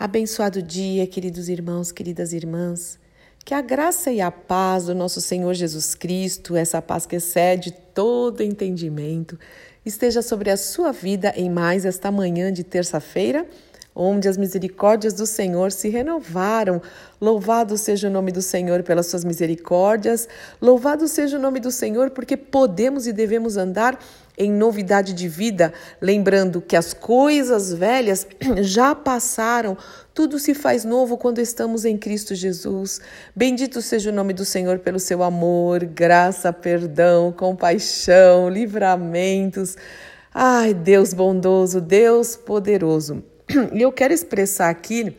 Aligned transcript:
Abençoado 0.00 0.62
dia, 0.62 1.04
queridos 1.08 1.48
irmãos, 1.48 1.90
queridas 1.90 2.32
irmãs. 2.32 3.00
Que 3.44 3.52
a 3.52 3.60
graça 3.60 4.12
e 4.12 4.20
a 4.20 4.30
paz 4.30 4.84
do 4.84 4.94
nosso 4.94 5.20
Senhor 5.20 5.52
Jesus 5.54 5.92
Cristo, 5.96 6.54
essa 6.54 6.80
paz 6.80 7.04
que 7.04 7.16
excede 7.16 7.72
todo 7.92 8.40
entendimento, 8.40 9.36
esteja 9.84 10.22
sobre 10.22 10.50
a 10.50 10.56
sua 10.56 10.92
vida 10.92 11.32
em 11.34 11.50
mais 11.50 11.84
esta 11.84 12.12
manhã 12.12 12.52
de 12.52 12.62
terça-feira, 12.62 13.44
onde 13.92 14.28
as 14.28 14.36
misericórdias 14.36 15.14
do 15.14 15.26
Senhor 15.26 15.72
se 15.72 15.88
renovaram. 15.88 16.80
Louvado 17.20 17.76
seja 17.76 18.06
o 18.06 18.12
nome 18.12 18.30
do 18.30 18.40
Senhor 18.40 18.84
pelas 18.84 19.06
suas 19.06 19.24
misericórdias, 19.24 20.28
louvado 20.62 21.08
seja 21.08 21.38
o 21.38 21.40
nome 21.40 21.58
do 21.58 21.72
Senhor 21.72 22.10
porque 22.10 22.36
podemos 22.36 23.08
e 23.08 23.12
devemos 23.12 23.56
andar 23.56 23.98
em 24.38 24.52
novidade 24.52 25.12
de 25.12 25.28
vida, 25.28 25.72
lembrando 26.00 26.60
que 26.60 26.76
as 26.76 26.94
coisas 26.94 27.72
velhas 27.72 28.26
já 28.62 28.94
passaram, 28.94 29.76
tudo 30.14 30.38
se 30.38 30.54
faz 30.54 30.84
novo 30.84 31.18
quando 31.18 31.40
estamos 31.40 31.84
em 31.84 31.96
Cristo 31.96 32.34
Jesus. 32.34 33.00
Bendito 33.34 33.82
seja 33.82 34.10
o 34.10 34.14
nome 34.14 34.32
do 34.32 34.44
Senhor 34.44 34.78
pelo 34.78 35.00
seu 35.00 35.22
amor, 35.22 35.84
graça, 35.84 36.52
perdão, 36.52 37.32
compaixão, 37.32 38.48
livramentos. 38.48 39.76
Ai, 40.32 40.72
Deus 40.72 41.12
bondoso, 41.12 41.80
Deus 41.80 42.36
poderoso. 42.36 43.24
E 43.72 43.82
eu 43.82 43.90
quero 43.90 44.12
expressar 44.14 44.68
aqui 44.68 45.16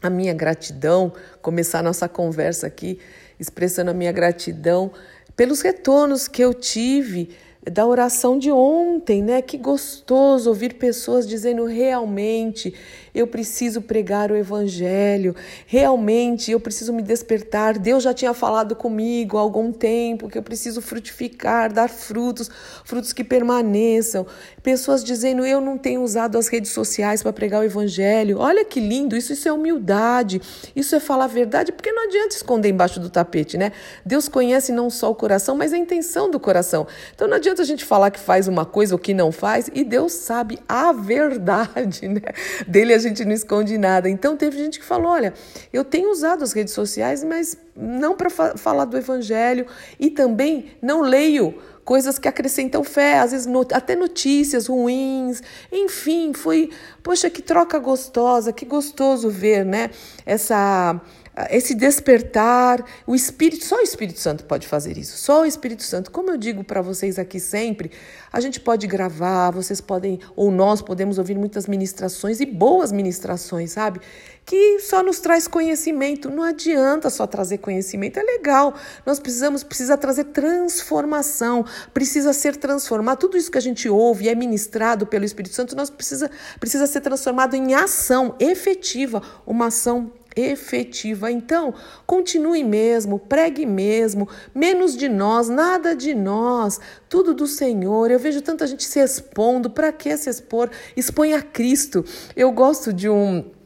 a 0.00 0.08
minha 0.08 0.32
gratidão, 0.32 1.12
começar 1.42 1.80
a 1.80 1.82
nossa 1.82 2.08
conversa 2.08 2.66
aqui 2.66 2.98
expressando 3.38 3.90
a 3.90 3.94
minha 3.94 4.12
gratidão 4.12 4.90
pelos 5.36 5.60
retornos 5.60 6.26
que 6.26 6.42
eu 6.42 6.52
tive 6.52 7.30
da 7.70 7.86
oração 7.86 8.38
de 8.38 8.50
ontem, 8.50 9.22
né? 9.22 9.42
Que 9.42 9.56
gostoso 9.56 10.48
ouvir 10.48 10.74
pessoas 10.74 11.26
dizendo 11.26 11.64
realmente 11.64 12.74
eu 13.18 13.26
preciso 13.26 13.82
pregar 13.82 14.30
o 14.30 14.36
evangelho, 14.36 15.34
realmente 15.66 16.52
eu 16.52 16.60
preciso 16.60 16.92
me 16.92 17.02
despertar. 17.02 17.78
Deus 17.78 18.02
já 18.02 18.14
tinha 18.14 18.32
falado 18.32 18.76
comigo 18.76 19.36
há 19.36 19.40
algum 19.40 19.72
tempo 19.72 20.28
que 20.28 20.38
eu 20.38 20.42
preciso 20.42 20.80
frutificar, 20.80 21.72
dar 21.72 21.88
frutos, 21.88 22.50
frutos 22.84 23.12
que 23.12 23.24
permaneçam. 23.24 24.26
Pessoas 24.62 25.02
dizendo 25.02 25.44
eu 25.44 25.60
não 25.60 25.78
tenho 25.78 26.02
usado 26.02 26.38
as 26.38 26.48
redes 26.48 26.70
sociais 26.70 27.22
para 27.22 27.32
pregar 27.32 27.60
o 27.60 27.64
evangelho. 27.64 28.38
Olha 28.38 28.64
que 28.64 28.80
lindo, 28.80 29.16
isso, 29.16 29.32
isso 29.32 29.48
é 29.48 29.52
humildade, 29.52 30.40
isso 30.76 30.94
é 30.94 31.00
falar 31.00 31.24
a 31.24 31.28
verdade, 31.28 31.72
porque 31.72 31.90
não 31.90 32.04
adianta 32.04 32.36
esconder 32.36 32.68
embaixo 32.68 33.00
do 33.00 33.10
tapete, 33.10 33.58
né? 33.58 33.72
Deus 34.04 34.28
conhece 34.28 34.72
não 34.72 34.90
só 34.90 35.10
o 35.10 35.14
coração, 35.14 35.56
mas 35.56 35.72
a 35.72 35.78
intenção 35.78 36.30
do 36.30 36.38
coração. 36.38 36.86
Então 37.14 37.26
não 37.26 37.36
adianta 37.36 37.62
a 37.62 37.64
gente 37.64 37.84
falar 37.84 38.10
que 38.10 38.20
faz 38.20 38.46
uma 38.46 38.64
coisa 38.64 38.94
ou 38.94 38.98
que 38.98 39.14
não 39.14 39.32
faz, 39.32 39.70
e 39.74 39.84
Deus 39.84 40.12
sabe 40.12 40.58
a 40.68 40.92
verdade, 40.92 42.06
né? 42.06 42.20
Dele 42.66 42.92
a 42.92 42.98
gente 42.98 43.07
não 43.24 43.32
esconde 43.32 43.76
nada. 43.78 44.08
Então 44.08 44.36
teve 44.36 44.58
gente 44.58 44.78
que 44.78 44.84
falou: 44.84 45.10
olha, 45.10 45.34
eu 45.72 45.84
tenho 45.84 46.10
usado 46.10 46.42
as 46.42 46.52
redes 46.52 46.74
sociais, 46.74 47.22
mas 47.24 47.56
não 47.76 48.16
para 48.16 48.30
fa 48.30 48.56
falar 48.56 48.84
do 48.84 48.96
evangelho 48.96 49.66
e 49.98 50.10
também 50.10 50.72
não 50.82 51.00
leio 51.00 51.54
coisas 51.88 52.18
que 52.18 52.28
acrescentam 52.28 52.84
fé, 52.84 53.18
às 53.18 53.30
vezes 53.32 53.48
até 53.72 53.96
notícias 53.96 54.66
ruins, 54.66 55.42
enfim, 55.72 56.34
foi, 56.34 56.68
poxa, 57.02 57.30
que 57.30 57.40
troca 57.40 57.78
gostosa, 57.78 58.52
que 58.52 58.66
gostoso 58.66 59.30
ver, 59.30 59.64
né? 59.64 59.88
Essa 60.26 61.00
esse 61.50 61.72
despertar, 61.72 62.84
o 63.06 63.14
Espírito, 63.14 63.64
só 63.64 63.76
o 63.76 63.80
Espírito 63.80 64.18
Santo 64.18 64.44
pode 64.44 64.66
fazer 64.66 64.98
isso, 64.98 65.16
só 65.16 65.42
o 65.42 65.44
Espírito 65.44 65.84
Santo. 65.84 66.10
Como 66.10 66.30
eu 66.30 66.36
digo 66.36 66.64
para 66.64 66.82
vocês 66.82 67.16
aqui 67.16 67.38
sempre, 67.38 67.92
a 68.32 68.40
gente 68.40 68.58
pode 68.58 68.86
gravar, 68.88 69.50
vocês 69.50 69.80
podem, 69.80 70.18
ou 70.34 70.50
nós 70.50 70.82
podemos 70.82 71.16
ouvir 71.16 71.38
muitas 71.38 71.68
ministrações 71.68 72.40
e 72.40 72.46
boas 72.46 72.90
ministrações, 72.90 73.70
sabe? 73.70 74.00
Que 74.48 74.80
só 74.80 75.02
nos 75.02 75.20
traz 75.20 75.46
conhecimento. 75.46 76.30
Não 76.30 76.42
adianta 76.42 77.10
só 77.10 77.26
trazer 77.26 77.58
conhecimento, 77.58 78.18
é 78.18 78.22
legal. 78.22 78.74
Nós 79.04 79.20
precisamos, 79.20 79.62
precisa 79.62 79.94
trazer 79.94 80.24
transformação, 80.24 81.66
precisa 81.92 82.32
ser 82.32 82.56
transformado. 82.56 83.18
Tudo 83.18 83.36
isso 83.36 83.50
que 83.50 83.58
a 83.58 83.60
gente 83.60 83.90
ouve 83.90 84.24
e 84.24 84.30
é 84.30 84.34
ministrado 84.34 85.06
pelo 85.06 85.26
Espírito 85.26 85.54
Santo, 85.54 85.76
nós 85.76 85.90
precisa, 85.90 86.30
precisa 86.58 86.86
ser 86.86 87.02
transformado 87.02 87.56
em 87.56 87.74
ação 87.74 88.36
efetiva, 88.40 89.22
uma 89.46 89.66
ação 89.66 90.10
efetiva. 90.34 91.30
Então, 91.30 91.74
continue 92.06 92.64
mesmo, 92.64 93.18
pregue 93.18 93.66
mesmo, 93.66 94.26
menos 94.54 94.96
de 94.96 95.10
nós, 95.10 95.50
nada 95.50 95.94
de 95.94 96.14
nós, 96.14 96.80
tudo 97.06 97.34
do 97.34 97.46
Senhor. 97.46 98.10
Eu 98.10 98.18
vejo 98.18 98.40
tanta 98.40 98.66
gente 98.66 98.84
se 98.84 98.98
expondo, 98.98 99.68
para 99.68 99.92
que 99.92 100.16
se 100.16 100.30
expor? 100.30 100.70
Expõe 100.96 101.34
a 101.34 101.42
Cristo. 101.42 102.02
Eu 102.34 102.50
gosto 102.50 102.94
de 102.94 103.10
um 103.10 103.57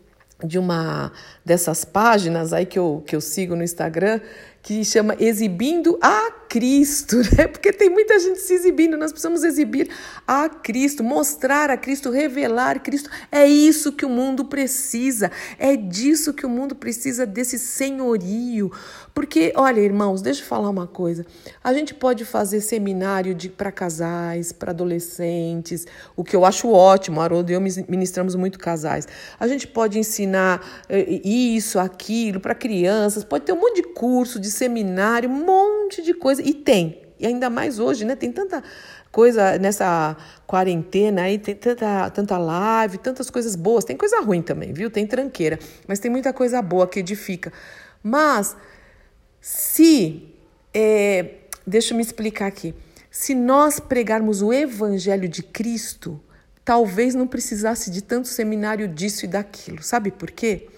de 0.44 0.58
uma 0.58 1.12
dessas 1.44 1.84
páginas 1.84 2.53
aí 2.53 2.66
que 2.66 2.78
eu, 2.78 3.03
que 3.06 3.14
eu 3.14 3.20
sigo 3.20 3.54
no 3.54 3.62
Instagram 3.62 4.20
que 4.62 4.84
chama 4.84 5.17
Exibindo 5.19 5.99
a 6.00 6.31
Cristo, 6.53 7.17
né? 7.37 7.49
Porque 7.49 7.73
tem 7.73 7.89
muita 7.89 8.19
gente 8.19 8.39
se 8.39 8.53
exibindo, 8.53 8.97
nós 8.97 9.11
precisamos 9.11 9.43
exibir 9.43 9.89
a 10.28 10.50
Cristo, 10.50 11.03
mostrar 11.03 11.71
a 11.71 11.78
Cristo, 11.78 12.11
revelar 12.11 12.81
Cristo. 12.81 13.09
É 13.31 13.47
isso 13.47 13.91
que 13.91 14.05
o 14.05 14.09
mundo 14.09 14.45
precisa, 14.45 15.33
é 15.59 15.75
disso 15.75 16.34
que 16.34 16.45
o 16.45 16.51
mundo 16.51 16.75
precisa, 16.77 17.25
desse 17.25 17.59
senhorio. 17.59 18.71
Porque, 19.15 19.53
olha, 19.56 19.81
irmãos, 19.81 20.22
deixa 20.22 20.43
eu 20.43 20.47
falar 20.47 20.71
uma 20.71 20.87
coisa. 20.87 21.27
A 21.65 21.72
gente 21.72 21.95
pode 21.95 22.25
fazer 22.25 22.61
seminário 22.61 23.37
para 23.56 23.72
casais, 23.72 24.53
para 24.53 24.71
adolescentes, 24.71 25.87
o 26.15 26.22
que 26.22 26.37
eu 26.37 26.45
acho 26.45 26.71
ótimo, 26.71 27.21
Haroldo 27.21 27.51
e 27.51 27.55
eu 27.55 27.61
ministramos 27.61 28.34
muito 28.34 28.59
casais. 28.59 29.09
A 29.41 29.49
gente 29.49 29.67
pode 29.67 29.99
ensinar 29.99 30.84
eh, 30.89 31.21
isso, 31.25 31.78
aquilo 31.78 32.41
para 32.41 32.55
crianças, 32.55 33.25
pode 33.25 33.45
ter 33.45 33.53
um 33.53 33.61
monte 33.61 33.77
de 33.77 33.89
curso 33.95 34.39
de 34.39 34.52
seminário, 34.53 35.29
um 35.29 35.45
monte 35.45 36.03
de 36.03 36.15
coisa. 36.15 36.43
E 36.43 36.55
tem. 36.55 37.03
E 37.19 37.27
ainda 37.27 37.49
mais 37.49 37.79
hoje, 37.79 38.05
né? 38.05 38.17
Tem 38.17 38.33
tanta 38.33 38.63
coisa 39.11 39.59
nessa 39.59 40.17
quarentena 40.47 41.23
aí, 41.23 41.39
tem 41.39 41.55
tanta, 41.55 42.11
tanta 42.11 42.39
live, 42.39 42.99
tantas 42.99 43.31
coisas 43.31 43.55
boas. 43.55 43.85
Tem 43.85 43.97
coisa 43.97 44.21
ruim 44.21 44.43
também, 44.43 44.73
viu? 44.73 44.91
Tem 44.91 45.07
tranqueira. 45.07 45.59
Mas 45.87 45.99
tem 45.99 46.11
muita 46.11 46.33
coisa 46.33 46.61
boa 46.63 46.87
que 46.87 47.01
edifica. 47.01 47.53
Mas 48.03 48.57
se. 49.41 50.29
É, 50.75 51.34
deixa 51.67 51.93
eu 51.93 51.97
me 51.97 52.03
explicar 52.03 52.47
aqui. 52.47 52.75
Se 53.11 53.34
nós 53.34 53.79
pregarmos 53.79 54.41
o 54.41 54.53
evangelho 54.53 55.29
de 55.29 55.43
Cristo, 55.43 56.19
talvez 56.65 57.15
não 57.15 57.27
precisasse 57.27 57.91
de 57.91 58.03
tanto 58.03 58.29
seminário 58.29 58.89
disso 58.89 59.27
e 59.27 59.29
daquilo. 59.29 59.83
Sabe 59.83 60.11
por 60.11 60.31
quê? 60.31 60.69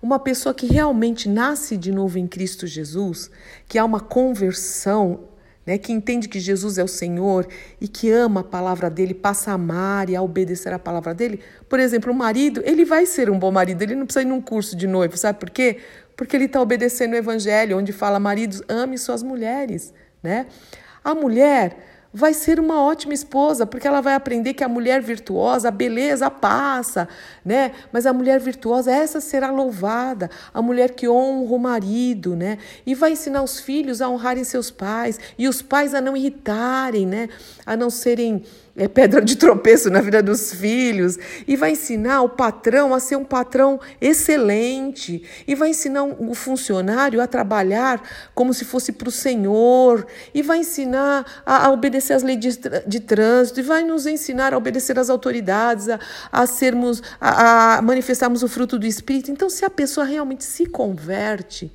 Uma 0.00 0.18
pessoa 0.20 0.54
que 0.54 0.66
realmente 0.66 1.28
nasce 1.28 1.76
de 1.76 1.90
novo 1.90 2.18
em 2.18 2.26
Cristo 2.26 2.66
Jesus, 2.66 3.30
que 3.66 3.78
há 3.78 3.84
uma 3.84 3.98
conversão, 3.98 5.24
né, 5.66 5.76
que 5.76 5.92
entende 5.92 6.28
que 6.28 6.38
Jesus 6.38 6.78
é 6.78 6.84
o 6.84 6.88
Senhor 6.88 7.48
e 7.80 7.88
que 7.88 8.08
ama 8.10 8.40
a 8.40 8.44
palavra 8.44 8.88
dele, 8.88 9.12
passa 9.12 9.50
a 9.50 9.54
amar 9.54 10.08
e 10.08 10.14
a 10.14 10.22
obedecer 10.22 10.72
a 10.72 10.78
palavra 10.78 11.12
dele. 11.12 11.40
Por 11.68 11.80
exemplo, 11.80 12.12
o 12.12 12.14
marido, 12.14 12.62
ele 12.64 12.84
vai 12.84 13.06
ser 13.06 13.28
um 13.28 13.38
bom 13.38 13.50
marido, 13.50 13.82
ele 13.82 13.96
não 13.96 14.06
precisa 14.06 14.22
ir 14.22 14.28
num 14.28 14.40
curso 14.40 14.76
de 14.76 14.86
noivo, 14.86 15.16
sabe 15.16 15.40
por 15.40 15.50
quê? 15.50 15.78
Porque 16.16 16.36
ele 16.36 16.44
está 16.44 16.60
obedecendo 16.62 17.14
o 17.14 17.16
evangelho, 17.16 17.76
onde 17.76 17.92
fala, 17.92 18.20
maridos, 18.20 18.62
ame 18.68 18.96
suas 18.96 19.22
mulheres, 19.22 19.92
né? 20.22 20.46
A 21.02 21.12
mulher 21.12 21.76
vai 22.18 22.34
ser 22.34 22.58
uma 22.58 22.82
ótima 22.82 23.14
esposa, 23.14 23.64
porque 23.64 23.86
ela 23.86 24.00
vai 24.00 24.14
aprender 24.14 24.52
que 24.52 24.64
a 24.64 24.68
mulher 24.68 25.00
virtuosa, 25.00 25.68
a 25.68 25.70
beleza 25.70 26.28
passa, 26.28 27.08
né? 27.44 27.70
Mas 27.92 28.06
a 28.06 28.12
mulher 28.12 28.40
virtuosa, 28.40 28.90
essa 28.90 29.20
será 29.20 29.52
louvada, 29.52 30.28
a 30.52 30.60
mulher 30.60 30.96
que 30.96 31.08
honra 31.08 31.54
o 31.54 31.58
marido, 31.60 32.34
né? 32.34 32.58
E 32.84 32.92
vai 32.92 33.12
ensinar 33.12 33.44
os 33.44 33.60
filhos 33.60 34.02
a 34.02 34.08
honrarem 34.08 34.42
seus 34.42 34.68
pais 34.68 35.20
e 35.38 35.46
os 35.46 35.62
pais 35.62 35.94
a 35.94 36.00
não 36.00 36.16
irritarem, 36.16 37.06
né? 37.06 37.28
A 37.64 37.76
não 37.76 37.88
serem 37.88 38.42
é 38.78 38.86
pedra 38.86 39.20
de 39.20 39.36
tropeço 39.36 39.90
na 39.90 40.00
vida 40.00 40.22
dos 40.22 40.52
filhos 40.52 41.18
e 41.46 41.56
vai 41.56 41.72
ensinar 41.72 42.22
o 42.22 42.28
patrão 42.28 42.94
a 42.94 43.00
ser 43.00 43.16
um 43.16 43.24
patrão 43.24 43.80
excelente 44.00 45.22
e 45.46 45.54
vai 45.54 45.70
ensinar 45.70 46.04
o 46.04 46.32
funcionário 46.34 47.20
a 47.20 47.26
trabalhar 47.26 48.00
como 48.34 48.54
se 48.54 48.64
fosse 48.64 48.92
para 48.92 49.08
o 49.08 49.12
Senhor 49.12 50.06
e 50.32 50.42
vai 50.42 50.58
ensinar 50.58 51.42
a, 51.44 51.66
a 51.66 51.70
obedecer 51.72 52.12
às 52.12 52.22
leis 52.22 52.38
de, 52.38 52.58
de, 52.86 53.00
trânsito 53.00 53.58
e 53.58 53.64
vai 53.64 53.82
nos 53.82 54.06
ensinar 54.06 54.54
a 54.54 54.56
obedecer 54.56 54.98
às 54.98 55.10
autoridades, 55.10 55.88
a, 55.88 55.98
a 56.30 56.46
sermos, 56.46 57.02
a, 57.20 57.78
a 57.78 57.82
manifestarmos 57.82 58.42
o 58.44 58.48
fruto 58.48 58.78
do 58.78 58.86
Espírito. 58.86 59.30
Então, 59.30 59.50
se 59.50 59.64
a 59.64 59.70
pessoa 59.70 60.06
realmente 60.06 60.44
se 60.44 60.66
converte, 60.66 61.72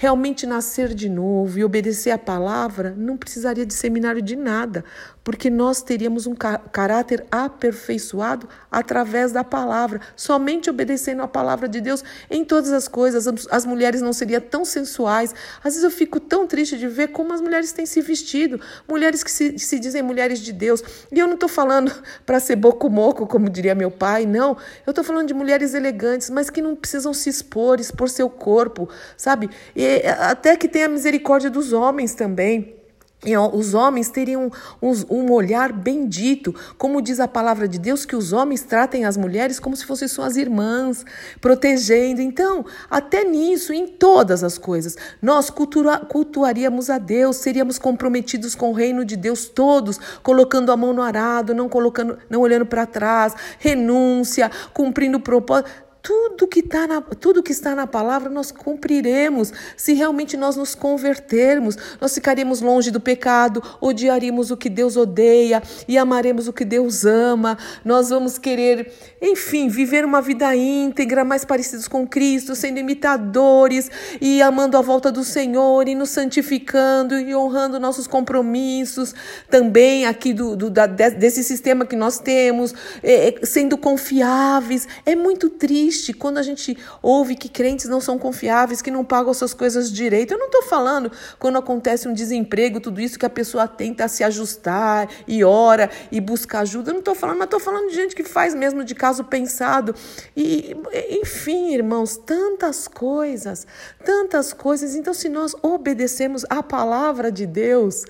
realmente 0.00 0.46
nascer 0.46 0.94
de 0.94 1.10
novo 1.10 1.58
e 1.58 1.64
obedecer 1.64 2.10
a 2.10 2.16
palavra, 2.16 2.94
não 2.96 3.18
precisaria 3.18 3.66
de 3.66 3.74
seminário 3.74 4.22
de 4.22 4.34
nada, 4.34 4.82
porque 5.30 5.48
nós 5.48 5.80
teríamos 5.80 6.26
um 6.26 6.34
caráter 6.34 7.24
aperfeiçoado 7.30 8.48
através 8.68 9.30
da 9.30 9.44
palavra, 9.44 10.00
somente 10.16 10.68
obedecendo 10.68 11.22
a 11.22 11.28
palavra 11.28 11.68
de 11.68 11.80
Deus 11.80 12.02
em 12.28 12.44
todas 12.44 12.72
as 12.72 12.88
coisas. 12.88 13.28
As 13.48 13.64
mulheres 13.64 14.02
não 14.02 14.12
seriam 14.12 14.40
tão 14.40 14.64
sensuais. 14.64 15.32
Às 15.58 15.74
vezes 15.74 15.84
eu 15.84 15.90
fico 15.92 16.18
tão 16.18 16.48
triste 16.48 16.76
de 16.76 16.88
ver 16.88 17.12
como 17.12 17.32
as 17.32 17.40
mulheres 17.40 17.70
têm 17.70 17.86
se 17.86 18.00
vestido, 18.00 18.60
mulheres 18.88 19.22
que 19.22 19.30
se, 19.30 19.56
se 19.56 19.78
dizem 19.78 20.02
mulheres 20.02 20.40
de 20.40 20.52
Deus. 20.52 20.82
E 21.12 21.20
eu 21.20 21.28
não 21.28 21.34
estou 21.34 21.48
falando 21.48 21.92
para 22.26 22.40
ser 22.40 22.56
boco-moco, 22.56 23.24
como 23.24 23.48
diria 23.48 23.72
meu 23.72 23.92
pai, 23.92 24.26
não. 24.26 24.56
Eu 24.84 24.90
estou 24.90 25.04
falando 25.04 25.28
de 25.28 25.34
mulheres 25.34 25.74
elegantes, 25.74 26.28
mas 26.28 26.50
que 26.50 26.60
não 26.60 26.74
precisam 26.74 27.14
se 27.14 27.30
expor, 27.30 27.78
expor 27.78 28.08
seu 28.08 28.28
corpo, 28.28 28.88
sabe? 29.16 29.48
E 29.76 30.02
até 30.08 30.56
que 30.56 30.66
tenha 30.66 30.88
misericórdia 30.88 31.48
dos 31.48 31.72
homens 31.72 32.16
também. 32.16 32.79
E 33.24 33.36
os 33.36 33.74
homens 33.74 34.08
teriam 34.08 34.50
um, 34.80 35.30
olhar 35.30 35.72
bendito, 35.72 36.54
como 36.78 37.02
diz 37.02 37.20
a 37.20 37.28
palavra 37.28 37.68
de 37.68 37.78
Deus, 37.78 38.06
que 38.06 38.16
os 38.16 38.32
homens 38.32 38.62
tratem 38.62 39.04
as 39.04 39.16
mulheres 39.16 39.60
como 39.60 39.76
se 39.76 39.84
fossem 39.84 40.08
suas 40.08 40.36
irmãs, 40.36 41.04
protegendo. 41.38 42.22
Então, 42.22 42.64
até 42.90 43.22
nisso, 43.22 43.74
em 43.74 43.86
todas 43.86 44.42
as 44.42 44.56
coisas, 44.56 44.96
nós 45.20 45.50
cultua, 45.50 45.98
cultuaríamos 45.98 46.88
a 46.88 46.96
Deus, 46.96 47.36
seríamos 47.36 47.78
comprometidos 47.78 48.54
com 48.54 48.70
o 48.70 48.74
reino 48.74 49.04
de 49.04 49.16
Deus 49.16 49.48
todos, 49.48 50.00
colocando 50.22 50.72
a 50.72 50.76
mão 50.76 50.94
no 50.94 51.02
arado, 51.02 51.54
não 51.54 51.68
colocando, 51.68 52.16
não 52.30 52.40
olhando 52.40 52.64
para 52.64 52.86
trás, 52.86 53.34
renúncia, 53.58 54.50
cumprindo 54.72 55.20
propósito 55.20 55.89
tudo 56.02 56.46
que, 56.48 56.62
tá 56.62 56.86
na, 56.86 57.00
tudo 57.00 57.42
que 57.42 57.52
está 57.52 57.74
na 57.74 57.86
palavra 57.86 58.30
nós 58.30 58.50
cumpriremos. 58.50 59.52
Se 59.76 59.92
realmente 59.92 60.36
nós 60.36 60.56
nos 60.56 60.74
convertermos, 60.74 61.76
nós 62.00 62.14
ficaremos 62.14 62.60
longe 62.60 62.90
do 62.90 63.00
pecado, 63.00 63.62
odiaríamos 63.80 64.50
o 64.50 64.56
que 64.56 64.70
Deus 64.70 64.96
odeia 64.96 65.62
e 65.86 65.98
amaremos 65.98 66.48
o 66.48 66.52
que 66.52 66.64
Deus 66.64 67.04
ama. 67.04 67.58
Nós 67.84 68.08
vamos 68.08 68.38
querer, 68.38 68.92
enfim, 69.20 69.68
viver 69.68 70.04
uma 70.04 70.22
vida 70.22 70.54
íntegra, 70.56 71.24
mais 71.24 71.44
parecidos 71.44 71.86
com 71.86 72.06
Cristo, 72.06 72.54
sendo 72.54 72.78
imitadores 72.78 73.90
e 74.20 74.40
amando 74.40 74.76
a 74.76 74.80
volta 74.80 75.12
do 75.12 75.22
Senhor 75.22 75.86
e 75.86 75.94
nos 75.94 76.10
santificando 76.10 77.18
e 77.18 77.34
honrando 77.34 77.78
nossos 77.78 78.06
compromissos 78.06 79.14
também 79.50 80.06
aqui 80.06 80.32
do, 80.32 80.56
do 80.56 80.70
da, 80.70 80.86
desse 80.86 81.44
sistema 81.44 81.84
que 81.84 81.96
nós 81.96 82.18
temos, 82.18 82.74
é, 83.02 83.40
sendo 83.42 83.76
confiáveis. 83.76 84.88
É 85.04 85.14
muito 85.14 85.50
triste 85.50 85.89
triste 85.90 86.12
quando 86.12 86.38
a 86.38 86.42
gente 86.42 86.78
ouve 87.02 87.34
que 87.34 87.48
crentes 87.48 87.86
não 87.86 88.00
são 88.00 88.16
confiáveis, 88.16 88.80
que 88.80 88.92
não 88.92 89.04
pagam 89.04 89.34
suas 89.34 89.52
coisas 89.52 89.90
direito. 89.92 90.32
Eu 90.32 90.38
não 90.38 90.46
estou 90.46 90.62
falando 90.62 91.10
quando 91.36 91.58
acontece 91.58 92.06
um 92.06 92.14
desemprego, 92.14 92.78
tudo 92.78 93.00
isso 93.00 93.18
que 93.18 93.26
a 93.26 93.30
pessoa 93.30 93.66
tenta 93.66 94.06
se 94.06 94.22
ajustar 94.22 95.08
e 95.26 95.42
ora 95.42 95.90
e 96.12 96.20
busca 96.20 96.60
ajuda. 96.60 96.90
Eu 96.90 96.94
não 96.94 97.00
estou 97.00 97.14
falando, 97.16 97.38
mas 97.38 97.46
estou 97.46 97.58
falando 97.58 97.88
de 97.88 97.96
gente 97.96 98.14
que 98.14 98.22
faz 98.22 98.54
mesmo 98.54 98.84
de 98.84 98.94
caso 98.94 99.24
pensado. 99.24 99.92
E, 100.36 100.76
enfim, 101.10 101.74
irmãos, 101.74 102.16
tantas 102.16 102.86
coisas, 102.86 103.66
tantas 104.04 104.52
coisas. 104.52 104.94
Então, 104.94 105.12
se 105.12 105.28
nós 105.28 105.56
obedecemos 105.60 106.44
a 106.48 106.62
palavra 106.62 107.32
de 107.32 107.46
Deus, 107.46 108.04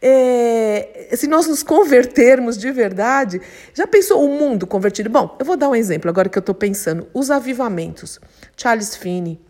é, 0.00 1.10
se 1.12 1.26
nós 1.26 1.46
nos 1.46 1.62
convertermos 1.62 2.56
de 2.56 2.70
verdade, 2.70 3.40
já 3.74 3.86
pensou 3.86 4.24
o 4.24 4.38
mundo 4.38 4.66
convertido? 4.66 5.10
Bom, 5.10 5.36
eu 5.38 5.44
vou 5.44 5.56
dar 5.56 5.68
um 5.68 5.74
exemplo 5.74 6.08
agora 6.08 6.28
que 6.28 6.38
eu 6.38 6.40
estou 6.40 6.54
pensando. 6.54 7.08
Os 7.12 7.30
avivamentos. 7.30 8.20
Charles 8.56 8.96
Finney, 8.96 9.40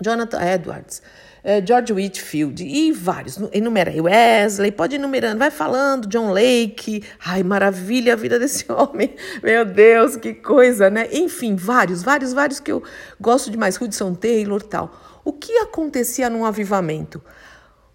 Jonathan 0.00 0.40
Edwards, 0.42 1.02
é, 1.42 1.64
George 1.64 1.92
Whitfield 1.92 2.64
e 2.64 2.90
vários. 2.90 3.38
Enumera 3.52 3.90
aí, 3.90 4.00
Wesley, 4.00 4.72
pode 4.72 4.96
enumerando, 4.96 5.38
vai 5.38 5.50
falando, 5.50 6.08
John 6.08 6.32
Lake. 6.32 7.04
Ai, 7.24 7.42
maravilha 7.42 8.14
a 8.14 8.16
vida 8.16 8.38
desse 8.38 8.64
homem. 8.72 9.14
Meu 9.42 9.64
Deus, 9.64 10.16
que 10.16 10.32
coisa, 10.32 10.88
né? 10.88 11.08
Enfim, 11.12 11.54
vários, 11.54 12.02
vários, 12.02 12.32
vários 12.32 12.60
que 12.60 12.72
eu 12.72 12.82
gosto 13.20 13.50
demais. 13.50 13.78
Hudson 13.78 14.14
Taylor 14.14 14.62
tal. 14.62 15.20
O 15.22 15.32
que 15.32 15.52
acontecia 15.58 16.30
num 16.30 16.44
avivamento? 16.44 17.22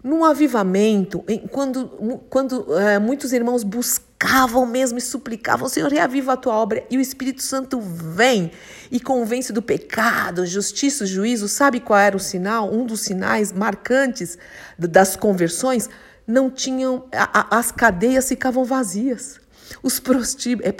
Num 0.02 0.24
avivamento, 0.24 1.22
quando, 1.50 1.88
quando 2.30 2.74
é, 2.78 2.98
muitos 2.98 3.34
irmãos 3.34 3.62
buscavam 3.62 4.64
mesmo 4.64 4.96
e 4.96 5.00
suplicavam, 5.00 5.68
Senhor, 5.68 5.90
reaviva 5.90 6.32
a 6.32 6.36
tua 6.38 6.54
obra, 6.54 6.82
e 6.90 6.96
o 6.96 7.00
Espírito 7.00 7.42
Santo 7.42 7.78
vem 7.80 8.50
e 8.90 8.98
convence 8.98 9.52
do 9.52 9.60
pecado, 9.60 10.46
justiça, 10.46 11.04
juízo. 11.04 11.48
Sabe 11.48 11.80
qual 11.80 11.98
era 11.98 12.16
o 12.16 12.20
sinal? 12.20 12.72
Um 12.72 12.86
dos 12.86 13.02
sinais 13.02 13.52
marcantes 13.52 14.38
das 14.78 15.16
conversões? 15.16 15.88
Não 16.26 16.50
tinham, 16.50 17.04
a, 17.12 17.56
a, 17.56 17.58
as 17.58 17.70
cadeias 17.70 18.26
ficavam 18.26 18.64
vazias. 18.64 19.38
Os 19.82 20.00
prostíbulos, 20.00 20.68
é 20.68 20.72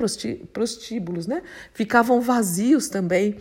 prostíbulos, 0.53 1.27
né? 1.27 1.43
Ficavam 1.75 2.21
vazios 2.21 2.89
também. 2.89 3.37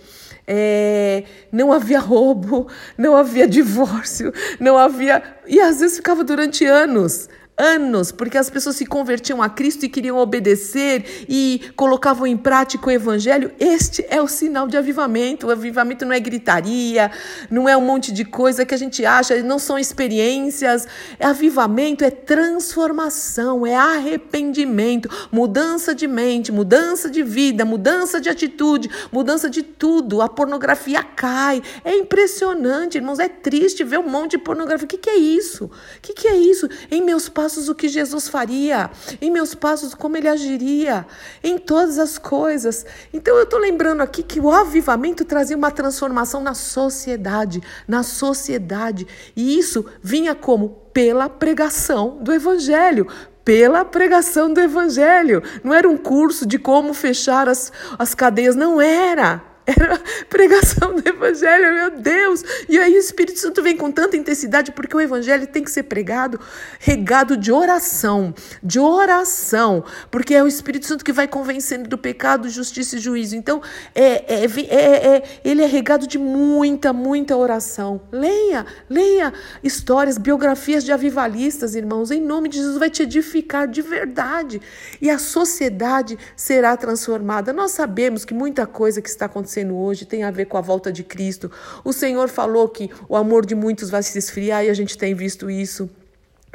É, 0.51 1.25
não 1.51 1.71
havia 1.71 1.99
roubo, 1.99 2.67
não 2.97 3.15
havia 3.15 3.47
divórcio, 3.47 4.33
não 4.59 4.75
havia. 4.75 5.21
E 5.45 5.59
às 5.61 5.79
vezes 5.79 5.97
ficava 5.97 6.23
durante 6.23 6.65
anos 6.65 7.29
anos, 7.59 8.09
porque 8.09 8.37
as 8.37 8.49
pessoas 8.49 8.77
se 8.77 8.85
convertiam 8.85 9.41
a 9.43 9.49
Cristo 9.49 9.85
e 9.85 9.89
queriam 9.89 10.17
obedecer 10.17 11.25
e 11.27 11.61
colocavam 11.75 12.25
em 12.25 12.37
prática 12.37 12.87
o 12.87 12.91
evangelho. 12.91 13.51
Este 13.59 14.05
é 14.09 14.21
o 14.21 14.27
sinal 14.27 14.65
de 14.65 14.77
avivamento. 14.77 15.47
O 15.47 15.51
avivamento 15.51 16.05
não 16.05 16.13
é 16.13 16.19
gritaria, 16.21 17.11
não 17.51 17.67
é 17.67 17.75
um 17.75 17.81
monte 17.81 18.13
de 18.13 18.23
coisa 18.23 18.65
que 18.65 18.73
a 18.73 18.77
gente 18.77 19.05
acha, 19.05 19.43
não 19.43 19.59
são 19.59 19.77
experiências. 19.77 20.87
É 21.19 21.25
avivamento, 21.25 22.05
é 22.05 22.09
transformação, 22.09 23.67
é 23.67 23.75
arrependimento, 23.75 25.09
mudança 25.29 25.93
de 25.93 26.07
mente, 26.07 26.53
mudança 26.53 27.09
de 27.09 27.21
vida, 27.21 27.65
mudança 27.65 28.21
de 28.21 28.29
atitude, 28.29 28.89
mudança 29.11 29.49
de 29.49 29.63
tudo. 29.63 30.21
A 30.21 30.29
pornografia 30.29 31.03
cai. 31.03 31.61
É 31.83 31.93
impressionante, 31.93 32.97
irmãos, 32.97 33.19
é 33.19 33.27
triste 33.27 33.83
ver 33.83 33.99
um 33.99 34.09
monte 34.09 34.31
de 34.31 34.37
pornografia. 34.37 34.85
O 34.85 34.87
que, 34.87 34.97
que 34.97 35.09
é 35.09 35.17
isso? 35.17 35.65
O 35.65 35.71
que, 36.01 36.13
que 36.13 36.27
é 36.27 36.37
isso? 36.37 36.69
Em 36.89 37.01
meus 37.01 37.27
passos 37.27 37.48
passos 37.49 37.67
o 37.67 37.73
que 37.73 37.87
Jesus 37.87 38.27
faria, 38.27 38.91
em 39.19 39.31
meus 39.31 39.55
passos 39.55 39.95
como 39.95 40.15
ele 40.15 40.27
agiria, 40.27 41.03
em 41.43 41.57
todas 41.57 41.97
as 41.97 42.19
coisas. 42.19 42.85
Então 43.11 43.35
eu 43.35 43.43
estou 43.43 43.59
lembrando 43.59 44.01
aqui 44.01 44.21
que 44.21 44.39
o 44.39 44.51
avivamento 44.51 45.25
trazia 45.25 45.57
uma 45.57 45.71
transformação 45.71 46.41
na 46.41 46.53
sociedade, 46.53 47.63
na 47.87 48.03
sociedade. 48.03 49.07
E 49.35 49.57
isso 49.57 49.83
vinha 49.99 50.35
como? 50.35 50.69
Pela 50.93 51.27
pregação 51.27 52.19
do 52.21 52.31
evangelho, 52.31 53.07
pela 53.43 53.83
pregação 53.83 54.53
do 54.53 54.59
Evangelho. 54.59 55.41
Não 55.63 55.73
era 55.73 55.89
um 55.89 55.97
curso 55.97 56.45
de 56.45 56.59
como 56.59 56.93
fechar 56.93 57.49
as, 57.49 57.71
as 57.97 58.13
cadeias, 58.13 58.55
não 58.55 58.79
era. 58.79 59.48
Era 59.69 60.01
pregação 60.27 60.95
do 60.95 61.07
Evangelho, 61.07 61.73
meu 61.75 61.91
Deus! 62.01 62.43
E 62.67 62.79
aí 62.79 62.95
o 62.95 62.97
Espírito 62.97 63.39
Santo 63.39 63.61
vem 63.61 63.77
com 63.77 63.91
tanta 63.91 64.17
intensidade, 64.17 64.71
porque 64.71 64.97
o 64.97 64.99
Evangelho 64.99 65.45
tem 65.45 65.63
que 65.63 65.69
ser 65.69 65.83
pregado, 65.83 66.39
regado 66.79 67.37
de 67.37 67.51
oração, 67.51 68.33
de 68.63 68.79
oração, 68.79 69.83
porque 70.09 70.33
é 70.33 70.43
o 70.43 70.47
Espírito 70.47 70.87
Santo 70.87 71.05
que 71.05 71.13
vai 71.13 71.27
convencendo 71.27 71.87
do 71.87 71.99
pecado, 71.99 72.49
justiça 72.49 72.95
e 72.95 72.99
juízo. 72.99 73.35
Então, 73.35 73.61
é, 73.93 74.41
é, 74.41 74.45
é, 74.45 75.15
é 75.15 75.23
ele 75.43 75.61
é 75.61 75.67
regado 75.67 76.07
de 76.07 76.17
muita, 76.17 76.91
muita 76.91 77.37
oração. 77.37 78.01
Leia, 78.11 78.65
leia 78.89 79.31
histórias, 79.63 80.17
biografias 80.17 80.83
de 80.83 80.91
avivalistas, 80.91 81.75
irmãos, 81.75 82.09
em 82.09 82.21
nome 82.21 82.49
de 82.49 82.57
Jesus, 82.57 82.77
vai 82.77 82.89
te 82.89 83.03
edificar 83.03 83.67
de 83.67 83.83
verdade. 83.83 84.59
E 84.99 85.11
a 85.11 85.19
sociedade 85.19 86.17
será 86.35 86.75
transformada. 86.75 87.53
Nós 87.53 87.71
sabemos 87.71 88.25
que 88.25 88.33
muita 88.33 88.65
coisa 88.65 88.99
que 88.99 89.09
está 89.09 89.25
acontecendo 89.25 89.58
acontecendo 89.59 89.77
hoje 89.77 90.05
tem 90.05 90.23
a 90.23 90.31
ver 90.31 90.45
com 90.45 90.57
a 90.57 90.61
volta 90.61 90.91
de 90.91 91.03
Cristo. 91.03 91.51
O 91.83 91.91
Senhor 91.91 92.29
falou 92.29 92.67
que 92.69 92.89
o 93.07 93.15
amor 93.15 93.45
de 93.45 93.55
muitos 93.55 93.89
vai 93.89 94.01
se 94.03 94.17
esfriar 94.17 94.63
e 94.63 94.69
a 94.69 94.73
gente 94.73 94.97
tem 94.97 95.13
visto 95.13 95.49
isso 95.49 95.89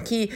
que 0.03 0.29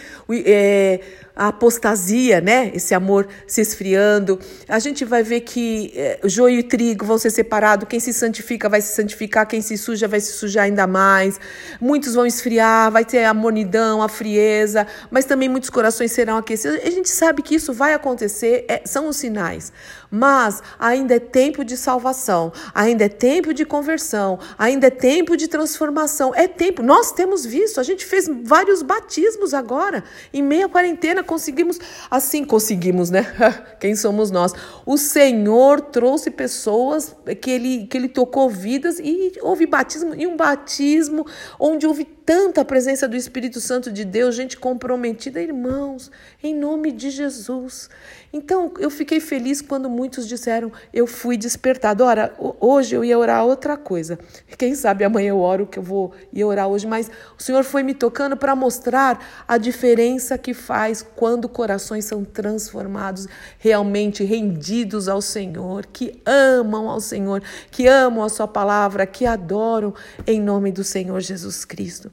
é, 0.46 1.00
a 1.34 1.48
apostasia, 1.48 2.40
né? 2.40 2.70
Esse 2.72 2.94
amor 2.94 3.26
se 3.44 3.60
esfriando. 3.60 4.38
A 4.68 4.78
gente 4.78 5.04
vai 5.04 5.24
ver 5.24 5.40
que 5.40 5.92
é, 5.96 6.20
joio 6.24 6.60
e 6.60 6.62
trigo 6.62 7.04
vão 7.04 7.18
ser 7.18 7.30
separados. 7.30 7.88
Quem 7.88 7.98
se 7.98 8.12
santifica 8.12 8.68
vai 8.68 8.80
se 8.80 8.94
santificar, 8.94 9.46
quem 9.46 9.60
se 9.60 9.76
suja 9.76 10.06
vai 10.06 10.20
se 10.20 10.32
sujar 10.32 10.64
ainda 10.64 10.86
mais. 10.86 11.40
Muitos 11.80 12.14
vão 12.14 12.24
esfriar, 12.24 12.92
vai 12.92 13.04
ter 13.04 13.24
a 13.24 13.34
monidão, 13.34 14.00
a 14.00 14.08
frieza, 14.08 14.86
mas 15.10 15.24
também 15.24 15.48
muitos 15.48 15.70
corações 15.70 16.12
serão 16.12 16.36
aquecidos. 16.36 16.78
A 16.84 16.90
gente 16.90 17.08
sabe 17.08 17.42
que 17.42 17.56
isso 17.56 17.72
vai 17.72 17.94
acontecer, 17.94 18.64
é, 18.68 18.82
são 18.84 19.08
os 19.08 19.16
sinais. 19.16 19.72
Mas 20.10 20.62
ainda 20.78 21.16
é 21.16 21.18
tempo 21.18 21.64
de 21.64 21.76
salvação, 21.76 22.52
ainda 22.74 23.04
é 23.04 23.08
tempo 23.08 23.52
de 23.52 23.64
conversão, 23.64 24.38
ainda 24.58 24.86
é 24.86 24.90
tempo 24.90 25.36
de 25.36 25.48
transformação. 25.48 26.34
É 26.34 26.48
tempo. 26.48 26.82
Nós 26.82 27.12
temos 27.12 27.44
visto, 27.44 27.78
a 27.78 27.82
gente 27.82 28.04
fez 28.04 28.28
vários 28.42 28.82
batismos 28.82 29.52
agora, 29.52 30.02
em 30.32 30.42
meia 30.42 30.68
quarentena, 30.68 31.22
conseguimos, 31.22 31.78
assim 32.10 32.44
conseguimos, 32.44 33.10
né? 33.10 33.26
Quem 33.78 33.94
somos 33.94 34.30
nós? 34.30 34.52
O 34.86 34.96
Senhor 34.96 35.80
trouxe 35.80 36.30
pessoas 36.30 37.14
que 37.40 37.50
ele, 37.50 37.86
que 37.86 37.96
ele 37.96 38.08
tocou 38.08 38.48
vidas 38.48 38.98
e 38.98 39.32
houve 39.42 39.66
batismo, 39.66 40.14
e 40.14 40.26
um 40.26 40.36
batismo 40.36 41.26
onde 41.58 41.86
houve 41.86 42.17
tanta 42.28 42.62
presença 42.62 43.08
do 43.08 43.16
Espírito 43.16 43.58
Santo 43.58 43.90
de 43.90 44.04
Deus, 44.04 44.34
gente 44.34 44.58
comprometida, 44.58 45.40
irmãos, 45.40 46.10
em 46.42 46.54
nome 46.54 46.92
de 46.92 47.08
Jesus. 47.08 47.88
Então, 48.30 48.70
eu 48.78 48.90
fiquei 48.90 49.18
feliz 49.18 49.62
quando 49.62 49.88
muitos 49.88 50.28
disseram: 50.28 50.70
Eu 50.92 51.06
fui 51.06 51.38
despertado. 51.38 52.04
Ora, 52.04 52.34
hoje 52.60 52.94
eu 52.94 53.02
ia 53.02 53.18
orar 53.18 53.46
outra 53.46 53.78
coisa. 53.78 54.18
Quem 54.58 54.74
sabe 54.74 55.04
amanhã 55.04 55.30
eu 55.30 55.38
oro 55.38 55.66
que 55.66 55.78
eu 55.78 55.82
vou 55.82 56.12
ir 56.30 56.44
orar 56.44 56.68
hoje, 56.68 56.86
mas 56.86 57.10
o 57.38 57.42
Senhor 57.42 57.64
foi 57.64 57.82
me 57.82 57.94
tocando 57.94 58.36
para 58.36 58.54
mostrar 58.54 59.44
a 59.48 59.56
diferença 59.56 60.36
que 60.36 60.52
faz 60.52 61.00
quando 61.16 61.48
corações 61.48 62.04
são 62.04 62.22
transformados, 62.22 63.26
realmente 63.58 64.22
rendidos 64.22 65.08
ao 65.08 65.22
Senhor, 65.22 65.86
que 65.86 66.20
amam 66.26 66.90
ao 66.90 67.00
Senhor, 67.00 67.42
que 67.70 67.86
amam 67.86 68.22
a 68.22 68.28
Sua 68.28 68.46
palavra, 68.46 69.06
que 69.06 69.24
adoram 69.24 69.94
em 70.26 70.38
nome 70.38 70.70
do 70.70 70.84
Senhor 70.84 71.18
Jesus 71.20 71.64
Cristo. 71.64 72.12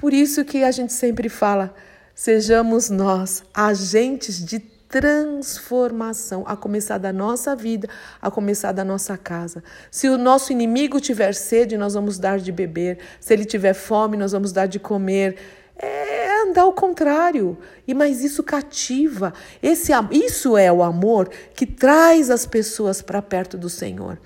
Por 0.00 0.14
isso 0.14 0.46
que 0.46 0.64
a 0.64 0.70
gente 0.70 0.94
sempre 0.94 1.28
fala, 1.28 1.74
sejamos 2.14 2.88
nós 2.88 3.42
agentes 3.52 4.42
de 4.42 4.58
transformação, 4.58 6.42
a 6.46 6.56
começar 6.56 6.96
da 6.96 7.12
nossa 7.12 7.54
vida, 7.54 7.86
a 8.18 8.30
começar 8.30 8.72
da 8.72 8.82
nossa 8.82 9.18
casa. 9.18 9.62
Se 9.90 10.08
o 10.08 10.16
nosso 10.16 10.52
inimigo 10.52 10.98
tiver 11.00 11.34
sede, 11.34 11.76
nós 11.76 11.92
vamos 11.92 12.18
dar 12.18 12.38
de 12.38 12.50
beber. 12.50 12.98
Se 13.20 13.34
ele 13.34 13.44
tiver 13.44 13.74
fome, 13.74 14.16
nós 14.16 14.32
vamos 14.32 14.52
dar 14.52 14.64
de 14.64 14.78
comer. 14.78 15.36
É 15.76 16.19
andar 16.50 16.62
ao 16.62 16.72
contrário. 16.72 17.56
E 17.86 17.94
mas 17.94 18.22
isso 18.22 18.42
cativa. 18.42 19.32
Esse 19.62 19.92
isso 20.10 20.56
é 20.56 20.70
o 20.70 20.82
amor 20.82 21.30
que 21.54 21.66
traz 21.66 22.30
as 22.30 22.46
pessoas 22.46 23.00
para 23.00 23.22
perto 23.22 23.56
do 23.56 23.68
Senhor 23.68 24.18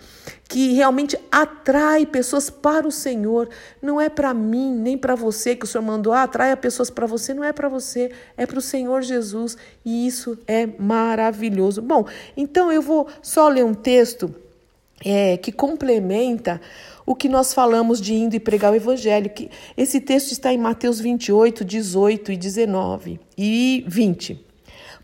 que 0.49 0.73
realmente 0.73 1.19
atrai 1.33 2.07
pessoas 2.07 2.51
para 2.51 2.87
o 2.87 2.93
Senhor. 2.93 3.49
Não 3.81 4.01
é 4.01 4.09
para 4.09 4.33
mim, 4.35 4.73
nem 4.73 4.97
para 4.97 5.15
você 5.15 5.57
que 5.57 5.65
o 5.65 5.67
Senhor 5.67 5.83
mandou, 5.83 6.13
ah, 6.13 6.23
atraia 6.23 6.57
pessoas 6.57 6.91
para 6.91 7.07
você, 7.07 7.35
não 7.35 7.43
é 7.43 7.53
para 7.53 7.69
você, 7.69 8.13
é 8.37 8.47
para 8.47 8.59
o 8.59 8.63
Senhor 8.63 9.03
Jesus. 9.03 9.57
E 9.85 10.07
isso 10.07 10.39
é 10.47 10.67
maravilhoso. 10.79 11.83
Bom, 11.83 12.07
então 12.37 12.71
eu 12.71 12.83
vou 12.83 13.09
só 13.23 13.49
ler 13.49 13.65
um 13.65 13.75
texto 13.75 14.35
é, 15.05 15.37
que 15.37 15.53
complementa 15.53 16.61
o 17.07 17.15
que 17.15 17.29
nós 17.29 17.53
falamos 17.53 18.01
de 18.01 18.15
indo 18.15 18.35
e 18.35 18.41
pregar 18.41 18.73
o 18.73 18.77
evangelho. 18.77 19.31
Que 19.31 19.51
esse 19.77 20.01
texto 20.01 20.33
está 20.33 20.53
em 20.53 20.59
Mateus 20.59 20.99
28, 21.01 21.65
18 21.65 22.33
e 22.33 22.37
19 22.37 23.21
e 23.37 23.85
20. 23.87 24.47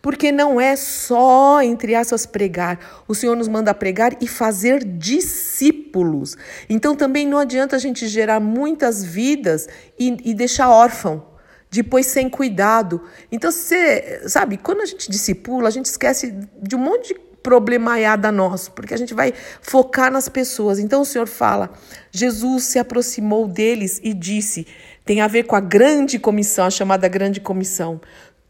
Porque 0.01 0.33
não 0.33 0.59
é 0.59 0.77
só, 0.77 1.61
entre 1.61 1.95
aspas, 1.95 2.25
pregar. 2.25 3.03
O 3.07 3.15
Senhor 3.15 3.37
nos 3.37 3.49
manda 3.49 3.75
pregar 3.75 4.17
e 4.23 4.27
fazer 4.27 4.83
discípulos. 4.83 6.39
Então 6.71 6.97
também 6.97 7.27
não 7.27 7.37
adianta 7.37 7.77
a 7.77 7.79
gente 7.79 8.09
gerar 8.09 8.41
muitas 8.41 9.05
vidas 9.05 9.69
e, 9.99 10.17
e 10.25 10.33
deixar 10.33 10.71
órfão 10.71 11.29
depois 11.71 12.07
sem 12.07 12.29
cuidado. 12.29 13.01
Então, 13.31 13.51
você 13.51 14.23
sabe, 14.29 14.57
quando 14.57 14.81
a 14.81 14.87
gente 14.87 15.09
discipula, 15.09 15.69
a 15.69 15.71
gente 15.71 15.85
esquece 15.87 16.35
de 16.61 16.75
um 16.75 16.81
monte 16.81 17.15
de 17.15 17.21
problemaiada 17.51 18.31
nosso, 18.31 18.71
porque 18.71 18.95
a 18.95 18.97
gente 18.97 19.13
vai 19.13 19.35
focar 19.61 20.13
nas 20.13 20.29
pessoas. 20.29 20.79
Então 20.79 21.03
o 21.03 21.05
Senhor 21.05 21.27
fala: 21.27 21.71
Jesus 22.13 22.65
se 22.65 22.79
aproximou 22.79 23.49
deles 23.49 24.01
e 24.05 24.15
disse: 24.15 24.69
tem 25.05 25.21
a 25.21 25.27
ver 25.27 25.43
com 25.43 25.57
a 25.57 25.61
grande 25.61 26.17
comissão, 26.17 26.65
a 26.65 26.71
chamada 26.71 27.09
grande 27.09 27.41
comissão. 27.41 28.01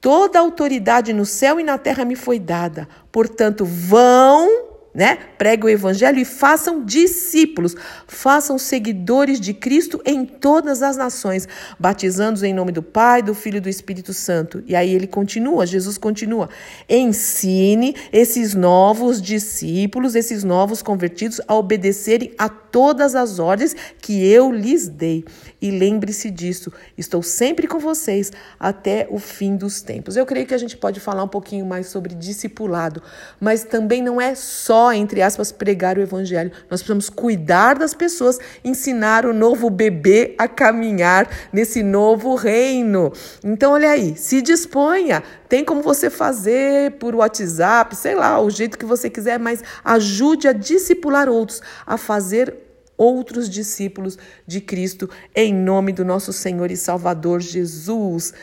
Toda 0.02 0.38
autoridade 0.38 1.14
no 1.14 1.25
céu 1.25 1.59
e 1.59 1.64
na 1.64 1.78
terra 1.78 2.04
me 2.04 2.14
foi 2.14 2.38
dada. 2.38 2.87
Portanto, 3.11 3.64
vão 3.64 4.70
né? 4.92 5.18
Pregue 5.38 5.66
o 5.66 5.68
evangelho 5.68 6.18
e 6.18 6.25
façam 6.25 6.85
discípulos, 6.85 7.76
façam 8.06 8.59
seguidores 8.59 9.40
de 9.40 9.54
Cristo 9.54 10.00
em 10.04 10.25
todas 10.25 10.82
as 10.82 10.97
nações, 10.97 11.47
batizando-os 11.78 12.42
em 12.42 12.52
nome 12.52 12.73
do 12.73 12.82
Pai, 12.82 13.23
do 13.23 13.35
Filho 13.35 13.59
e 13.59 13.61
do 13.61 13.68
Espírito 13.68 14.12
Santo. 14.12 14.62
E 14.66 14.75
aí 14.75 14.92
ele 14.92 15.06
continua, 15.06 15.66
Jesus 15.66 15.97
continua: 15.97 16.49
ensine 16.88 17.94
esses 18.12 18.54
novos 18.54 19.23
discípulos, 19.23 20.14
esses 20.14 20.42
novos 20.42 20.82
convertidos 20.82 21.40
a 21.47 21.54
obedecerem 21.54 22.32
a 22.37 22.49
todas 22.49 23.14
as 23.14 23.38
ordens 23.38 23.75
que 24.00 24.26
eu 24.26 24.52
lhes 24.52 24.88
dei. 24.88 25.25
E 25.61 25.70
lembre-se 25.70 26.30
disso, 26.30 26.73
estou 26.97 27.23
sempre 27.23 27.66
com 27.66 27.78
vocês 27.78 28.32
até 28.59 29.06
o 29.11 29.18
fim 29.18 29.56
dos 29.56 29.82
tempos. 29.82 30.16
Eu 30.16 30.25
creio 30.25 30.47
que 30.47 30.54
a 30.54 30.59
gente 30.59 30.76
pode 30.76 31.00
falar 31.00 31.23
um 31.23 31.28
pouquinho 31.28 31.66
mais 31.66 31.88
sobre 31.88 32.14
discipulado, 32.14 33.02
mas 33.38 33.64
também 33.64 34.02
não 34.02 34.20
é 34.20 34.35
só 34.35 34.80
entre 34.95 35.21
aspas, 35.21 35.53
pregar 35.53 35.99
o 35.99 36.01
evangelho. 36.01 36.51
Nós 36.71 36.81
precisamos 36.81 37.11
cuidar 37.11 37.79
das 37.79 37.93
pessoas, 37.93 38.39
ensinar 38.65 39.27
o 39.27 39.35
novo 39.35 39.69
bebê 39.69 40.35
a 40.39 40.49
caminhar 40.49 41.29
nesse 41.53 41.83
novo 41.83 42.35
reino. 42.35 43.13
Então, 43.45 43.73
olha 43.73 43.91
aí, 43.91 44.17
se 44.17 44.41
disponha. 44.41 45.23
Tem 45.49 45.65
como 45.65 45.83
você 45.83 46.09
fazer 46.09 46.93
por 46.93 47.15
WhatsApp, 47.15 47.95
sei 47.95 48.15
lá, 48.15 48.41
o 48.41 48.49
jeito 48.49 48.79
que 48.79 48.85
você 48.85 49.11
quiser, 49.11 49.39
mas 49.39 49.63
ajude 49.85 50.49
a 50.49 50.53
discipular 50.53 51.29
outros, 51.29 51.61
a 51.87 51.97
fazer 51.97 52.55
outros 52.97 53.49
discípulos 53.49 54.19
de 54.47 54.61
Cristo, 54.61 55.09
em 55.35 55.55
nome 55.55 55.91
do 55.91 56.05
nosso 56.05 56.33
Senhor 56.33 56.71
e 56.71 56.77
Salvador 56.77 57.41
Jesus. 57.41 58.35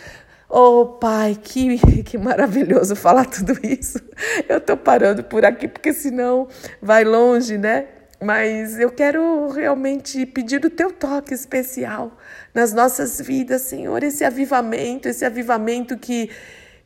Oh, 0.49 0.85
Pai, 0.85 1.37
que, 1.41 1.77
que 2.03 2.17
maravilhoso 2.17 2.95
falar 2.95 3.25
tudo 3.25 3.59
isso. 3.63 3.99
Eu 4.47 4.59
estou 4.59 4.77
parando 4.77 5.23
por 5.23 5.45
aqui 5.45 5.67
porque 5.67 5.91
senão 5.91 6.47
vai 6.81 7.03
longe, 7.03 7.57
né? 7.57 7.87
Mas 8.21 8.79
eu 8.79 8.89
quero 8.89 9.49
realmente 9.49 10.25
pedir 10.25 10.63
o 10.65 10.69
teu 10.69 10.91
toque 10.91 11.33
especial 11.33 12.17
nas 12.53 12.73
nossas 12.73 13.21
vidas, 13.21 13.61
Senhor, 13.61 14.01
esse 14.01 14.23
avivamento, 14.23 15.07
esse 15.07 15.23
avivamento 15.23 15.97
que 15.97 16.31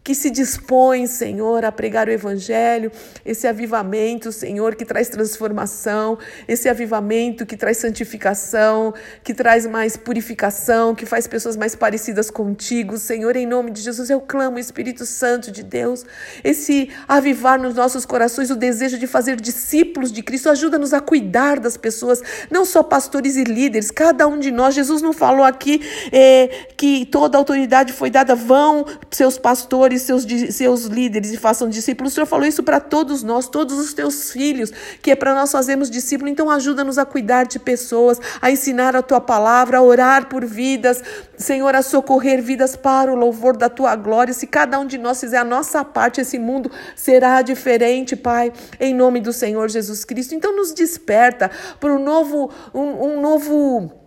que 0.04 0.16
se 0.16 0.32
dispõe, 0.32 1.06
Senhor, 1.06 1.64
a 1.64 1.72
pregar 1.72 2.08
o 2.08 2.12
Evangelho, 2.12 2.92
esse 3.24 3.48
avivamento, 3.48 4.32
Senhor, 4.32 4.76
que 4.76 4.84
traz 4.84 5.10
transformação, 5.10 6.18
esse 6.48 6.68
avivamento 6.68 7.46
que 7.46 7.56
traz 7.56 7.78
santificação, 7.78 8.94
que 9.24 9.34
traz 9.34 9.68
mais 9.68 9.96
purificação, 9.96 10.96
que 10.96 11.06
faz 11.06 11.28
pessoas 11.28 11.56
mais 11.56 11.76
parecidas 11.76 12.32
contigo, 12.32 12.98
Senhor, 12.98 13.36
em 13.36 13.46
nome 13.46 13.70
de 13.70 13.82
Jesus, 13.82 14.10
eu 14.10 14.20
clamo, 14.20 14.58
Espírito 14.58 15.06
Santo 15.06 15.52
de 15.52 15.62
Deus, 15.62 16.04
esse 16.44 16.90
avivar 17.08 17.60
nos 17.60 17.76
nossos 17.76 18.04
corações 18.04 18.50
o 18.50 18.56
desejo 18.56 18.98
de 18.98 19.06
fazer 19.06 19.40
discípulos 19.40 20.12
de 20.12 20.24
Cristo, 20.24 20.50
ajuda-nos 20.50 20.94
a 20.94 21.00
cuidar 21.00 21.60
das 21.60 21.78
pessoas, 21.78 22.24
não 22.50 22.66
só 22.66 22.82
pastores 22.82 23.36
e 23.36 23.44
líderes, 23.44 23.92
cada 23.92 24.28
um 24.28 24.40
de 24.40 24.50
nós, 24.50 24.74
Jesus 24.74 25.02
não 25.04 25.14
falou 25.14 25.46
aqui 25.46 25.80
é, 26.12 26.48
que 26.76 27.06
toda 27.06 27.38
autoridade 27.38 27.94
foi 27.94 28.10
dada, 28.10 28.34
vão 28.34 28.84
seus 29.12 29.38
pastores 29.38 29.91
pastores, 29.92 30.02
seus, 30.04 30.26
seus 30.56 30.86
líderes 30.86 31.32
e 31.32 31.38
façam 31.38 31.70
discípulos. 31.70 32.14
O 32.14 32.16
Senhor 32.16 32.26
falou 32.26 32.46
isso 32.46 32.64
para 32.64 32.80
todos 32.80 33.24
nós, 33.24 33.48
todos 33.48 33.78
os 33.78 33.94
teus 33.94 34.32
filhos, 34.32 34.72
que 35.02 35.12
é 35.12 35.16
para 35.16 35.34
nós 35.34 35.52
fazermos 35.52 35.90
discípulo. 35.90 36.30
Então 36.30 36.50
ajuda-nos 36.50 36.98
a 36.98 37.06
cuidar 37.06 37.46
de 37.46 37.60
pessoas, 37.60 38.20
a 38.42 38.50
ensinar 38.50 38.96
a 38.96 39.02
tua 39.02 39.20
palavra, 39.20 39.78
a 39.78 39.82
orar 39.82 40.30
por 40.30 40.46
vidas, 40.46 41.04
Senhor, 41.38 41.76
a 41.76 41.82
socorrer 41.82 42.42
vidas 42.42 42.76
para 42.76 43.12
o 43.12 43.16
louvor 43.16 43.58
da 43.58 43.70
tua 43.70 43.96
glória. 43.96 44.34
Se 44.34 44.48
cada 44.48 44.80
um 44.80 44.86
de 44.86 44.98
nós 44.98 45.20
fizer 45.20 45.38
a 45.38 45.44
nossa 45.44 45.84
parte, 45.84 46.22
esse 46.22 46.40
mundo 46.40 46.72
será 46.96 47.42
diferente, 47.42 48.16
Pai, 48.16 48.54
em 48.80 48.94
nome 48.94 49.20
do 49.20 49.34
Senhor 49.34 49.70
Jesus 49.70 50.06
Cristo. 50.06 50.36
Então 50.36 50.56
nos 50.56 50.74
desperta 50.74 51.52
para 51.80 51.94
um 51.94 52.04
novo, 52.04 52.52
um, 52.74 52.82
um 52.82 53.22
novo 53.22 54.01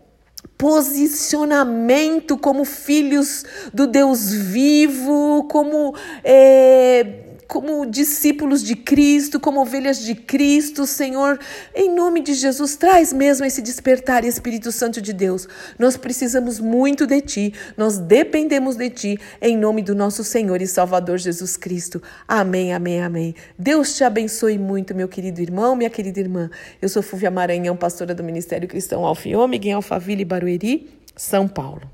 posicionamento 0.56 2.38
como 2.38 2.64
filhos 2.64 3.44
do 3.73 3.87
Deus 3.87 4.32
vivo, 4.32 5.46
como 5.50 5.94
é, 6.23 7.24
como 7.54 7.87
discípulos 7.87 8.64
de 8.64 8.75
Cristo, 8.75 9.38
como 9.38 9.61
ovelhas 9.61 10.00
de 10.00 10.12
Cristo, 10.12 10.84
Senhor, 10.88 11.38
em 11.73 11.88
nome 11.88 12.20
de 12.20 12.34
Jesus, 12.34 12.75
traz 12.75 13.12
mesmo 13.12 13.46
esse 13.46 13.62
despertar, 13.62 14.25
Espírito 14.25 14.73
Santo 14.73 15.00
de 15.00 15.12
Deus. 15.12 15.46
Nós 15.78 15.96
precisamos 15.96 16.58
muito 16.58 17.06
de 17.06 17.20
Ti, 17.20 17.54
nós 17.76 17.96
dependemos 17.96 18.75
de 18.75 18.90
Ti, 18.90 19.20
em 19.40 19.56
nome 19.56 19.82
do 19.82 19.94
nosso 19.94 20.25
Senhor 20.25 20.61
e 20.61 20.66
Salvador 20.66 21.16
Jesus 21.16 21.56
Cristo. 21.56 22.02
Amém, 22.26 22.75
amém, 22.75 23.00
amém. 23.00 23.37
Deus 23.56 23.96
te 23.96 24.02
abençoe 24.02 24.58
muito, 24.58 24.92
meu 24.92 25.06
querido 25.06 25.40
irmão, 25.40 25.76
minha 25.76 25.90
querida 25.90 26.18
irmã. 26.18 26.50
Eu 26.82 26.88
sou 26.88 27.04
Fúvia 27.04 27.30
Maranhão, 27.30 27.76
pastora 27.76 28.16
do 28.16 28.25
Ministério 28.25 28.66
Cristão 28.66 29.06
Alfiômega, 29.06 29.68
em 29.68 29.73
Alphaville, 29.75 30.25
Barueri, 30.25 30.90
São 31.14 31.46
Paulo. 31.46 31.88